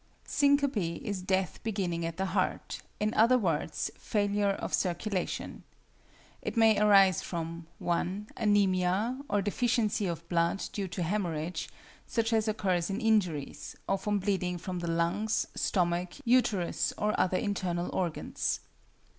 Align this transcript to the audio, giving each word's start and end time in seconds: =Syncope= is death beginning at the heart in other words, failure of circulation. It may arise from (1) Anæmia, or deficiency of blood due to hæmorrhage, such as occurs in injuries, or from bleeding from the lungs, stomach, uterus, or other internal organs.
=Syncope= 0.25 0.77
is 1.03 1.21
death 1.21 1.59
beginning 1.61 2.07
at 2.07 2.17
the 2.17 2.25
heart 2.25 2.81
in 2.99 3.13
other 3.13 3.37
words, 3.37 3.91
failure 3.99 4.49
of 4.53 4.73
circulation. 4.73 5.61
It 6.41 6.57
may 6.57 6.79
arise 6.79 7.21
from 7.21 7.67
(1) 7.77 8.29
Anæmia, 8.35 9.19
or 9.29 9.43
deficiency 9.43 10.07
of 10.07 10.27
blood 10.27 10.63
due 10.73 10.87
to 10.87 11.03
hæmorrhage, 11.03 11.67
such 12.07 12.33
as 12.33 12.47
occurs 12.47 12.89
in 12.89 12.99
injuries, 12.99 13.75
or 13.87 13.99
from 13.99 14.17
bleeding 14.17 14.57
from 14.57 14.79
the 14.79 14.89
lungs, 14.89 15.45
stomach, 15.53 16.15
uterus, 16.25 16.93
or 16.97 17.13
other 17.19 17.37
internal 17.37 17.87
organs. 17.93 18.61